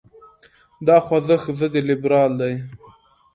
دا 0.87 0.97
خوځښت 1.05 1.53
ضد 1.59 1.73
لیبرال 1.89 2.31
دی. 2.41 2.53